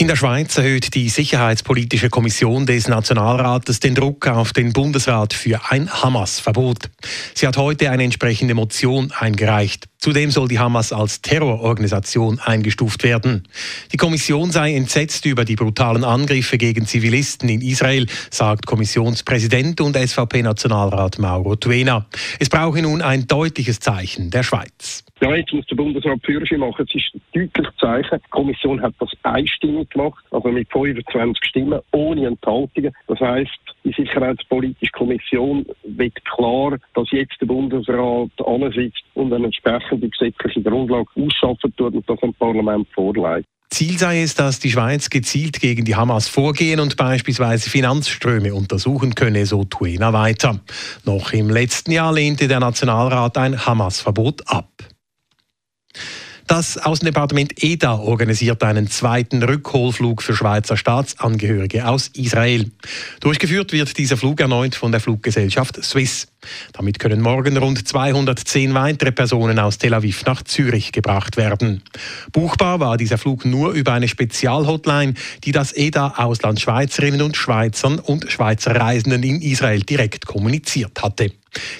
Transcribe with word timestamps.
In 0.00 0.06
der 0.06 0.14
Schweiz 0.14 0.56
erhöht 0.56 0.94
die 0.94 1.08
Sicherheitspolitische 1.08 2.08
Kommission 2.08 2.66
des 2.66 2.86
Nationalrates 2.86 3.80
den 3.80 3.96
Druck 3.96 4.28
auf 4.28 4.52
den 4.52 4.72
Bundesrat 4.72 5.34
für 5.34 5.60
ein 5.70 5.90
Hamas-Verbot. 5.90 6.88
Sie 7.34 7.48
hat 7.48 7.56
heute 7.56 7.90
eine 7.90 8.04
entsprechende 8.04 8.54
Motion 8.54 9.10
eingereicht. 9.10 9.88
Zudem 9.98 10.30
soll 10.30 10.46
die 10.46 10.60
Hamas 10.60 10.92
als 10.92 11.20
Terrororganisation 11.20 12.38
eingestuft 12.38 13.02
werden. 13.02 13.48
Die 13.92 13.96
Kommission 13.96 14.52
sei 14.52 14.76
entsetzt 14.76 15.24
über 15.24 15.44
die 15.44 15.56
brutalen 15.56 16.04
Angriffe 16.04 16.58
gegen 16.58 16.86
Zivilisten 16.86 17.48
in 17.48 17.60
Israel, 17.60 18.06
sagt 18.30 18.66
Kommissionspräsident 18.66 19.80
und 19.80 19.96
SVP-Nationalrat 19.96 21.18
Mauro 21.18 21.56
Tuena. 21.56 22.06
Es 22.38 22.48
brauche 22.48 22.80
nun 22.82 23.02
ein 23.02 23.26
deutliches 23.26 23.80
Zeichen 23.80 24.30
der 24.30 24.44
Schweiz. 24.44 25.02
Ja, 25.20 25.34
jetzt 25.34 25.52
muss 25.52 25.66
der 25.66 25.74
Bundesrat 25.74 26.20
Führerschein 26.24 26.60
machen. 26.60 26.86
Es 26.88 26.94
ist 26.94 27.12
ein 27.14 27.20
deutliches 27.32 27.74
Zeichen. 27.80 28.20
Die 28.24 28.30
Kommission 28.30 28.80
hat 28.80 28.94
das 29.00 29.10
einstimmig 29.24 29.90
gemacht, 29.90 30.24
also 30.30 30.48
mit 30.48 30.70
25 30.70 31.44
Stimmen, 31.44 31.80
ohne 31.90 32.26
Enthaltungen. 32.26 32.92
Das 33.08 33.18
heisst, 33.18 33.58
die 33.82 33.92
Sicherheitspolitische 33.92 34.92
Kommission 34.92 35.66
wird 35.82 36.24
klar, 36.24 36.78
dass 36.94 37.10
jetzt 37.10 37.40
der 37.40 37.46
Bundesrat 37.46 38.30
ansitzt 38.46 39.02
und 39.14 39.32
eine 39.32 39.46
entsprechende 39.46 40.08
gesetzliche 40.08 40.62
Grundlage 40.62 41.08
ausschaffen 41.16 41.74
tut 41.76 41.94
und 41.94 42.08
das 42.08 42.20
dem 42.20 42.34
Parlament 42.34 42.86
vorlegt. 42.94 43.46
Ziel 43.70 43.98
sei 43.98 44.22
es, 44.22 44.34
dass 44.34 44.60
die 44.60 44.70
Schweiz 44.70 45.10
gezielt 45.10 45.60
gegen 45.60 45.84
die 45.84 45.94
Hamas 45.94 46.28
vorgehen 46.28 46.80
und 46.80 46.96
beispielsweise 46.96 47.68
Finanzströme 47.68 48.54
untersuchen 48.54 49.14
könne, 49.14 49.44
so 49.46 49.64
Tuena 49.64 50.12
weiter. 50.12 50.60
Noch 51.04 51.32
im 51.32 51.50
letzten 51.50 51.90
Jahr 51.90 52.12
lehnte 52.12 52.48
der 52.48 52.60
Nationalrat 52.60 53.36
ein 53.36 53.66
Hamas-Verbot 53.66 54.42
ab. 54.46 54.68
Das 56.48 56.78
Außendepartement 56.78 57.62
EDA 57.62 57.98
organisiert 57.98 58.62
einen 58.62 58.88
zweiten 58.88 59.42
Rückholflug 59.42 60.22
für 60.22 60.34
Schweizer 60.34 60.78
Staatsangehörige 60.78 61.86
aus 61.86 62.08
Israel. 62.14 62.70
Durchgeführt 63.20 63.72
wird 63.72 63.98
dieser 63.98 64.16
Flug 64.16 64.40
erneut 64.40 64.74
von 64.74 64.90
der 64.90 65.02
Fluggesellschaft 65.02 65.84
Swiss. 65.84 66.26
Damit 66.72 66.98
können 66.98 67.20
morgen 67.20 67.56
rund 67.56 67.86
210 67.86 68.74
weitere 68.74 69.12
Personen 69.12 69.58
aus 69.58 69.78
Tel 69.78 69.94
Aviv 69.94 70.24
nach 70.24 70.42
Zürich 70.42 70.92
gebracht 70.92 71.36
werden. 71.36 71.82
Buchbar 72.32 72.80
war 72.80 72.96
dieser 72.96 73.18
Flug 73.18 73.44
nur 73.44 73.72
über 73.72 73.92
eine 73.92 74.08
Spezialhotline, 74.08 75.14
die 75.44 75.52
das 75.52 75.72
EDA 75.76 76.14
Auslandschweizerinnen 76.16 77.22
und 77.22 77.36
Schweizern 77.36 77.98
und 77.98 78.30
Schweizer 78.30 78.76
Reisenden 78.76 79.22
in 79.22 79.42
Israel 79.42 79.80
direkt 79.82 80.26
kommuniziert 80.26 81.02
hatte. 81.02 81.32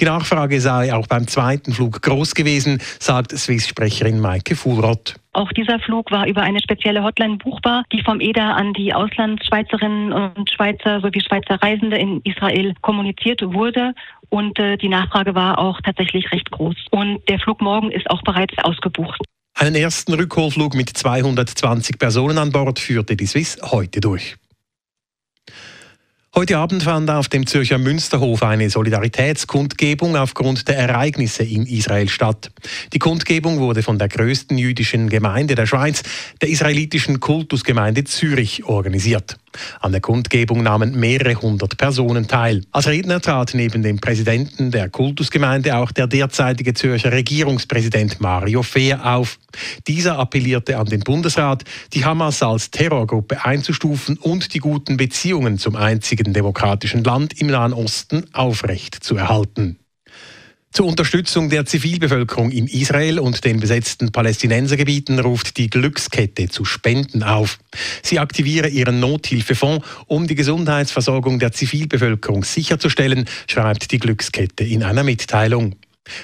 Die 0.00 0.04
Nachfrage 0.04 0.60
sei 0.60 0.92
auch 0.92 1.06
beim 1.06 1.26
zweiten 1.28 1.72
Flug 1.72 2.02
groß 2.02 2.34
gewesen, 2.34 2.82
sagt 2.98 3.36
Swiss-Sprecherin 3.36 4.20
Maike 4.20 4.56
Fuhlrott. 4.56 5.14
Auch 5.34 5.50
dieser 5.52 5.80
Flug 5.80 6.10
war 6.10 6.26
über 6.26 6.42
eine 6.42 6.60
spezielle 6.60 7.02
Hotline 7.02 7.38
buchbar, 7.38 7.84
die 7.90 8.02
vom 8.02 8.20
EDA 8.20 8.52
an 8.52 8.74
die 8.74 8.92
Auslandsschweizerinnen 8.92 10.12
und 10.12 10.50
Schweizer 10.50 11.00
sowie 11.00 11.22
Schweizer 11.22 11.54
Reisende 11.62 11.96
in 11.96 12.20
Israel 12.24 12.74
kommuniziert 12.82 13.40
wurde. 13.42 13.94
Und 14.28 14.58
äh, 14.58 14.76
die 14.76 14.88
Nachfrage 14.88 15.34
war 15.34 15.58
auch 15.58 15.80
tatsächlich 15.80 16.30
recht 16.32 16.50
groß. 16.50 16.76
Und 16.90 17.26
der 17.28 17.38
Flug 17.38 17.62
morgen 17.62 17.90
ist 17.90 18.10
auch 18.10 18.22
bereits 18.22 18.56
ausgebucht. 18.58 19.22
Einen 19.54 19.74
ersten 19.74 20.12
Rückholflug 20.12 20.74
mit 20.74 20.90
220 20.90 21.98
Personen 21.98 22.36
an 22.36 22.52
Bord 22.52 22.78
führte 22.78 23.16
die 23.16 23.26
Swiss 23.26 23.58
heute 23.62 24.00
durch. 24.00 24.36
Heute 26.34 26.56
Abend 26.56 26.82
fand 26.82 27.10
auf 27.10 27.28
dem 27.28 27.46
Zürcher 27.46 27.76
Münsterhof 27.76 28.42
eine 28.42 28.70
Solidaritätskundgebung 28.70 30.16
aufgrund 30.16 30.66
der 30.66 30.78
Ereignisse 30.78 31.42
in 31.42 31.66
Israel 31.66 32.08
statt. 32.08 32.50
Die 32.94 32.98
Kundgebung 32.98 33.60
wurde 33.60 33.82
von 33.82 33.98
der 33.98 34.08
größten 34.08 34.56
jüdischen 34.56 35.10
Gemeinde 35.10 35.56
der 35.56 35.66
Schweiz, 35.66 36.02
der 36.40 36.48
israelitischen 36.48 37.20
Kultusgemeinde 37.20 38.04
Zürich, 38.04 38.64
organisiert. 38.64 39.36
An 39.80 39.92
der 39.92 40.00
Kundgebung 40.00 40.62
nahmen 40.62 40.98
mehrere 40.98 41.34
hundert 41.34 41.76
Personen 41.76 42.28
teil. 42.28 42.62
Als 42.70 42.86
Redner 42.86 43.20
trat 43.20 43.52
neben 43.54 43.82
dem 43.82 43.98
Präsidenten 43.98 44.70
der 44.70 44.88
Kultusgemeinde 44.88 45.76
auch 45.76 45.92
der 45.92 46.06
derzeitige 46.06 46.74
Zürcher 46.74 47.12
Regierungspräsident 47.12 48.20
Mario 48.20 48.62
Fehr 48.62 49.14
auf. 49.14 49.38
Dieser 49.86 50.18
appellierte 50.18 50.78
an 50.78 50.86
den 50.86 51.00
Bundesrat, 51.00 51.64
die 51.92 52.04
Hamas 52.04 52.42
als 52.42 52.70
Terrorgruppe 52.70 53.44
einzustufen 53.44 54.16
und 54.18 54.54
die 54.54 54.58
guten 54.58 54.96
Beziehungen 54.96 55.58
zum 55.58 55.76
einzigen 55.76 56.32
demokratischen 56.32 57.04
Land 57.04 57.40
im 57.40 57.48
Nahen 57.48 57.72
Osten 57.72 58.24
aufrecht 58.32 59.02
zu 59.02 59.16
erhalten. 59.16 59.78
Zur 60.72 60.86
Unterstützung 60.86 61.50
der 61.50 61.66
Zivilbevölkerung 61.66 62.50
in 62.50 62.66
Israel 62.66 63.18
und 63.18 63.44
den 63.44 63.60
besetzten 63.60 64.10
Palästinensergebieten 64.10 65.18
ruft 65.18 65.58
die 65.58 65.68
Glückskette 65.68 66.48
zu 66.48 66.64
Spenden 66.64 67.22
auf. 67.22 67.58
Sie 68.02 68.18
aktiviere 68.18 68.68
ihren 68.68 68.98
Nothilfefonds, 68.98 69.86
um 70.06 70.26
die 70.26 70.34
Gesundheitsversorgung 70.34 71.38
der 71.38 71.52
Zivilbevölkerung 71.52 72.42
sicherzustellen, 72.42 73.26
schreibt 73.46 73.92
die 73.92 73.98
Glückskette 73.98 74.64
in 74.64 74.82
einer 74.82 75.04
Mitteilung. 75.04 75.76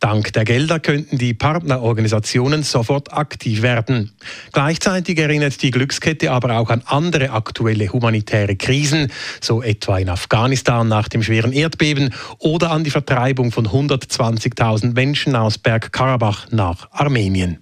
Dank 0.00 0.32
der 0.32 0.44
Gelder 0.44 0.80
könnten 0.80 1.18
die 1.18 1.34
Partnerorganisationen 1.34 2.62
sofort 2.62 3.12
aktiv 3.12 3.62
werden. 3.62 4.12
Gleichzeitig 4.52 5.18
erinnert 5.18 5.62
die 5.62 5.70
Glückskette 5.70 6.30
aber 6.30 6.58
auch 6.58 6.70
an 6.70 6.82
andere 6.84 7.30
aktuelle 7.30 7.88
humanitäre 7.88 8.56
Krisen, 8.56 9.10
so 9.40 9.62
etwa 9.62 9.98
in 9.98 10.08
Afghanistan 10.08 10.88
nach 10.88 11.08
dem 11.08 11.22
schweren 11.22 11.52
Erdbeben 11.52 12.14
oder 12.38 12.70
an 12.70 12.84
die 12.84 12.90
Vertreibung 12.90 13.52
von 13.52 13.66
120.000 13.68 14.94
Menschen 14.94 15.36
aus 15.36 15.58
Bergkarabach 15.58 16.50
nach 16.50 16.90
Armenien. 16.90 17.58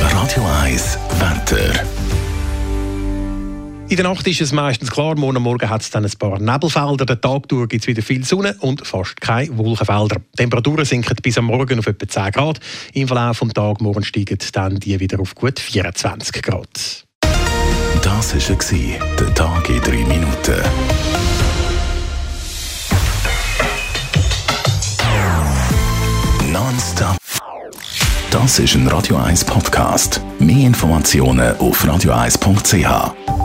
Radio 0.00 0.46
1 0.62 0.98
Wetter. 1.18 2.01
In 3.92 3.96
der 3.96 4.08
Nacht 4.08 4.26
ist 4.26 4.40
es 4.40 4.52
meistens 4.52 4.90
klar, 4.90 5.16
morgen 5.16 5.42
Morgen 5.42 5.68
hat 5.68 5.82
es 5.82 5.90
dann 5.90 6.06
ein 6.06 6.12
paar 6.18 6.38
Nebelfelder. 6.38 7.04
Den 7.04 7.20
Tag 7.20 7.46
durch 7.48 7.68
gibt 7.68 7.82
es 7.82 7.86
wieder 7.86 8.00
viel 8.00 8.24
Sonne 8.24 8.56
und 8.60 8.86
fast 8.86 9.20
keine 9.20 9.54
Wolkenfelder. 9.58 10.16
Die 10.32 10.36
Temperaturen 10.36 10.86
sinken 10.86 11.14
bis 11.22 11.36
am 11.36 11.44
Morgen 11.44 11.78
auf 11.78 11.86
etwa 11.86 12.08
10 12.08 12.30
Grad. 12.30 12.58
Im 12.94 13.06
Verlauf 13.06 13.40
des 13.40 13.52
Tages 13.52 13.82
morgen 13.82 14.02
steigen 14.02 14.38
dann 14.54 14.80
die 14.80 14.98
wieder 14.98 15.20
auf 15.20 15.34
gut 15.34 15.60
24 15.60 16.42
Grad. 16.42 17.04
Das 18.02 18.34
war 18.34 19.16
der 19.20 19.34
Tag 19.34 19.68
in 19.68 19.80
3 19.82 19.90
Minuten. 20.06 20.62
Nonstop. 26.50 27.18
Das 28.30 28.58
ist 28.58 28.74
ein 28.74 28.88
Radio 28.88 29.18
1 29.18 29.44
Podcast. 29.44 30.22
Mehr 30.38 30.66
Informationen 30.66 31.54
auf 31.58 31.84
radio1.ch. 31.84 33.41